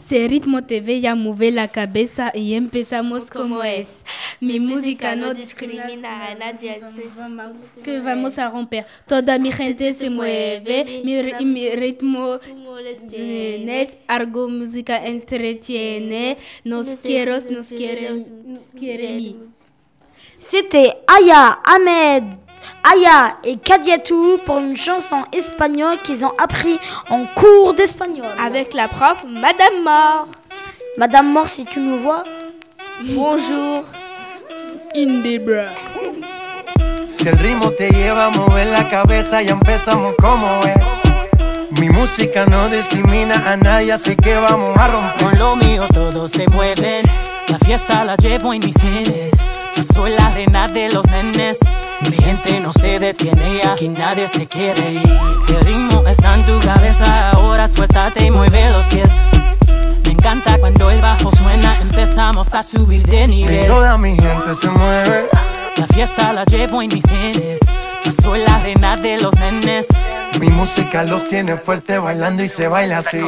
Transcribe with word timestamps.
Ese 0.00 0.26
ritmo 0.28 0.64
te 0.64 0.80
ve 0.80 0.98
ya 1.02 1.14
mover 1.14 1.52
la 1.52 1.68
cabeza 1.68 2.32
y 2.34 2.54
empezamos 2.54 3.28
como 3.28 3.62
es. 3.62 4.02
Mi 4.40 4.58
música 4.58 5.14
no 5.14 5.34
discrimina 5.34 6.28
a 6.28 6.34
nadie. 6.34 6.80
Que 7.84 8.00
vamos 8.00 8.38
a 8.38 8.48
romper. 8.48 8.86
Toda 9.06 9.38
mi 9.38 9.52
gente 9.52 9.92
se 9.92 10.08
mueve. 10.08 11.02
Mi, 11.04 11.44
mi 11.44 11.70
ritmo 11.76 12.40
es 13.68 13.96
algo 14.06 14.48
música 14.48 15.04
entretiene. 15.04 16.38
Nos 16.64 16.96
quiero, 16.96 17.38
nos 17.50 17.68
quiere, 17.68 18.10
nos 18.10 18.62
quiere 18.74 19.16
mi. 19.16 19.36
C'était 20.38 20.96
Aya, 21.06 21.58
Ahmed, 21.62 22.24
Aya 22.82 23.36
et 23.44 23.56
Kadiatou 23.56 24.38
pour 24.44 24.58
une 24.58 24.76
chanson 24.76 25.24
espagnole 25.32 26.00
qu'ils 26.02 26.24
ont 26.24 26.32
appris 26.38 26.78
en 27.08 27.24
cours 27.34 27.74
d'espagnol. 27.74 28.34
Avec 28.44 28.74
la 28.74 28.88
prof 28.88 29.24
Madame 29.28 29.82
Mort. 29.84 30.28
Madame 30.98 31.32
Mort, 31.32 31.48
si 31.48 31.64
tu 31.64 31.80
nous 31.80 31.98
vois, 31.98 32.24
bonjour. 33.14 33.84
Indebra. 34.94 35.68
Si 37.08 37.28
el 37.28 37.38
ritmo 37.38 37.70
te 37.70 37.90
lleva 37.90 38.26
a 38.26 38.30
mover 38.30 38.66
la 38.66 38.88
cabeza, 38.88 39.40
ya 39.42 39.52
empezamos 39.52 40.14
como 40.20 40.60
es. 40.64 41.80
Mi 41.80 41.88
música 41.88 42.44
no 42.46 42.68
discrimina 42.68 43.34
a 43.52 43.56
nadie, 43.56 43.92
así 43.92 44.16
que 44.16 44.34
vamos 44.34 44.76
a 44.76 44.88
romper. 44.88 45.22
Con 45.22 45.38
lo 45.38 45.56
mío 45.56 45.86
todos 45.92 46.32
se 46.32 46.48
mueven. 46.48 47.06
La 47.48 47.58
fiesta 47.58 48.04
la 48.04 48.16
llevo 48.16 48.52
en 48.52 48.64
mis 48.64 48.76
genes. 48.76 49.32
Yo 49.76 49.82
soy 49.94 50.10
la 50.10 50.30
reina 50.30 50.66
de 50.66 50.90
los 50.90 51.06
nenes. 51.06 51.59
Mi 52.10 52.16
gente 52.16 52.58
no 52.60 52.72
se 52.72 52.98
detiene, 52.98 53.62
aquí 53.64 53.88
nadie 53.88 54.26
se 54.28 54.46
quiere 54.46 54.92
ir. 54.94 55.02
Si 55.46 55.52
el 55.54 55.64
ritmo 55.64 56.02
está 56.06 56.34
en 56.34 56.44
tu 56.44 56.58
cabeza, 56.60 57.30
ahora 57.30 57.68
suéltate 57.68 58.26
y 58.26 58.30
mueve 58.30 58.70
los 58.72 58.86
pies. 58.88 59.12
Me 60.04 60.12
encanta 60.12 60.58
cuando 60.58 60.90
el 60.90 61.00
bajo 61.00 61.30
suena, 61.30 61.78
empezamos 61.80 62.52
a 62.54 62.62
subir 62.62 63.06
de 63.06 63.24
Y 63.24 63.28
nivel. 63.28 63.66
toda 63.66 63.96
mi 63.96 64.10
gente 64.10 64.54
se 64.60 64.68
mueve. 64.68 65.28
La 65.76 65.86
fiesta 65.86 66.32
la 66.32 66.44
llevo 66.44 66.82
en 66.82 66.88
mis 66.92 67.04
genes. 67.08 67.60
Yo 68.04 68.10
soy 68.10 68.40
la 68.40 68.58
reina 68.58 68.96
de 68.96 69.20
los 69.20 69.34
nenes. 69.38 69.86
Mi 70.40 70.48
música 70.48 71.04
los 71.04 71.26
tiene 71.28 71.56
fuerte 71.56 71.98
bailando 71.98 72.42
y 72.42 72.48
se 72.48 72.66
baila 72.68 72.98
así. 72.98 73.20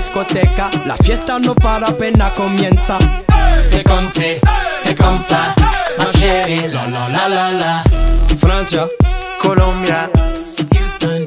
Discoteca, 0.00 0.70
la 0.86 0.96
fiesta 0.96 1.38
no 1.38 1.54
para 1.54 1.88
apenas 1.88 2.32
comienza. 2.32 2.98
C'est 3.62 3.84
comme 3.84 4.08
c'est, 4.08 4.40
c'est 4.82 4.94
comme 4.94 5.18
ça. 5.18 5.54
Ma 5.98 6.06
chérie, 6.06 6.68
la 6.72 6.86
la 6.86 7.08
la 7.10 7.28
la 7.28 7.52
la. 7.52 7.84
Francia, 8.40 8.88
Colombia, 9.42 10.08
Houston, 10.72 11.26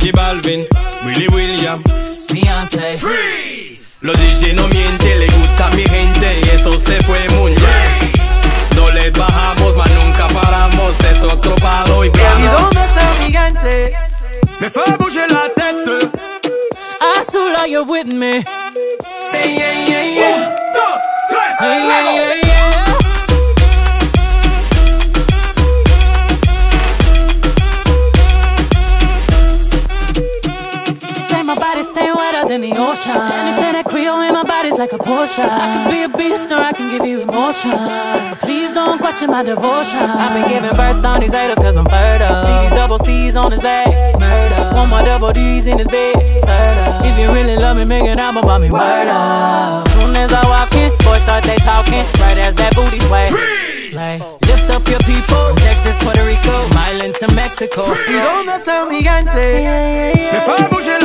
J 0.00 0.10
Balvin, 0.12 0.66
Willy 1.06 1.28
William. 1.28 1.84
Beyoncé. 2.32 2.98
Los 4.00 4.18
DJ 4.18 4.54
no 4.54 4.66
mienten, 4.66 5.20
le 5.20 5.26
gusta 5.28 5.68
a 5.68 5.70
mi 5.70 5.84
gente 5.84 6.40
y 6.42 6.48
eso 6.56 6.76
se 6.80 7.00
fue 7.02 7.20
muy 7.38 7.52
bien. 7.52 8.12
No 8.74 8.90
les 8.90 9.12
bajamos, 9.12 9.76
mas 9.76 9.90
nunca 9.92 10.26
paramos, 10.26 10.96
es 11.12 11.22
otro 11.22 11.54
palo 11.56 12.04
y 12.04 12.08
¿Y 12.08 12.10
piano. 12.10 12.58
dónde 12.58 12.84
está 12.84 13.12
mi 13.20 13.32
gente? 13.32 13.94
Me 14.60 14.68
la 14.68 14.72
tête. 14.72 15.43
Azula, 17.64 17.70
you're 17.70 17.84
with 17.84 18.06
me. 18.06 18.40
Say 19.30 19.56
yeah, 19.56 19.86
yeah, 19.86 20.04
yeah. 20.04 20.60
Yeah, 21.60 21.78
yeah, 21.78 22.14
yeah, 22.14 22.34
yeah. 22.34 22.84
Say 31.28 31.42
my 31.42 31.54
body 31.54 31.82
stay 31.84 32.12
wetter 32.12 32.48
than 32.48 32.60
the 32.60 32.72
ocean. 32.76 33.12
And 33.12 33.48
they 33.48 33.62
say 33.62 33.72
that 33.72 33.84
Creole 33.86 34.20
in 34.22 34.34
my 34.34 34.42
body's 34.44 34.76
like 34.78 34.92
a 34.92 34.98
Porsche. 34.98 35.44
I 35.44 35.46
can 35.72 35.90
be 35.90 36.02
a 36.02 36.08
beast 36.08 36.52
or 36.52 36.56
I 36.56 36.72
can 36.72 36.90
give 36.90 37.06
you 37.06 37.22
emotion. 37.22 37.70
But 37.70 38.40
please 38.40 38.72
don't 38.72 38.98
question 38.98 39.30
my 39.30 39.42
devotion. 39.42 40.00
I've 40.00 40.34
been 40.34 40.48
giving 40.50 40.76
birth 40.76 41.04
on 41.04 41.20
these 41.20 41.32
haters 41.32 41.58
cause 41.58 41.76
I'm 41.76 41.86
fertile. 41.86 42.38
See 42.44 42.58
these 42.62 42.76
double 42.78 42.98
C's 42.98 43.36
on 43.36 43.52
his 43.52 43.62
back. 43.62 43.88
Murder. 44.18 44.76
One 44.76 44.90
more 44.90 45.02
double 45.02 45.32
D's 45.32 45.66
in 45.66 45.78
his 45.78 45.88
bed. 45.88 46.23
Serta. 47.84 47.94
If 47.94 48.00
you 48.00 48.00
really 48.00 48.00
love 48.00 48.00
me, 48.00 48.00
make 48.00 48.10
an 48.10 48.18
album 48.18 48.44
about 48.44 48.60
me. 48.60 48.70
Word 48.70 49.08
up. 49.08 49.88
Soon 49.88 50.16
as 50.16 50.32
I 50.32 50.42
walk 50.48 50.74
in, 50.74 50.90
boys 51.04 51.22
start 51.22 51.44
they 51.44 51.56
talking. 51.56 52.04
Right 52.20 52.38
as 52.38 52.54
that 52.56 52.74
booty 52.74 53.00
sway. 53.00 53.28
Slay. 53.80 54.18
Lift 54.46 54.70
up 54.70 54.86
your 54.88 55.00
people. 55.00 55.22
From 55.34 55.56
Texas, 55.56 55.94
Puerto 56.02 56.24
Rico, 56.24 56.66
Islands 56.90 57.18
to 57.18 57.28
Mexico. 57.34 57.84
¿Y 58.08 58.12
dónde 58.12 58.54
está 58.54 58.84
mi 58.86 59.02
gente? 59.02 59.30
Me 60.32 60.40
fait 60.40 60.70
bouger 60.70 60.98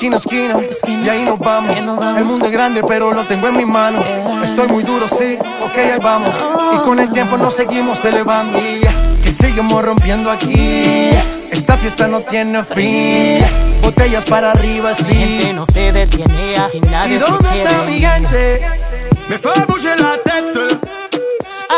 Esquina 0.00 0.16
a 0.16 0.60
esquina, 0.62 1.04
y 1.04 1.08
ahí 1.10 1.24
nos 1.26 1.38
vamos. 1.38 1.76
El 1.76 2.24
mundo 2.24 2.46
es 2.46 2.52
grande, 2.52 2.82
pero 2.88 3.12
lo 3.12 3.26
tengo 3.26 3.48
en 3.48 3.56
mis 3.58 3.66
manos. 3.66 4.02
Estoy 4.42 4.66
muy 4.68 4.82
duro, 4.82 5.06
sí, 5.06 5.36
ok, 5.60 5.76
ahí 5.76 5.98
vamos. 6.02 6.34
Y 6.74 6.78
con 6.78 6.98
el 6.98 7.12
tiempo 7.12 7.36
nos 7.36 7.52
seguimos 7.52 8.02
elevando. 8.06 8.58
Y 8.58 8.80
que 9.22 9.30
seguimos 9.30 9.84
rompiendo 9.84 10.30
aquí. 10.30 11.10
Esta 11.52 11.76
fiesta 11.76 12.08
no 12.08 12.22
tiene 12.22 12.64
fin. 12.64 13.44
Botellas 13.82 14.24
para 14.24 14.52
arriba, 14.52 14.92
Mi 15.06 15.14
gente 15.14 15.46
sí. 15.48 15.52
no 15.52 15.66
se 15.66 15.92
detiene, 15.92 16.56
aquí 16.56 16.78
¿Y 16.78 16.80
nadie 16.88 17.18
se 17.18 17.26
dónde 17.26 17.48
está 17.50 17.82
mi 17.82 18.00
gente? 18.00 18.68
Me 19.28 19.36
fait 19.36 19.66
bouger 19.66 20.00
la 20.00 20.16
tête. 20.16 20.78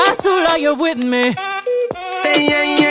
Azula, 0.09 0.59
you're 0.59 0.81
with 0.81 1.03
me. 1.03 1.35
Say 2.23 2.47
yeah, 2.47 2.63
yeah, 2.63 2.82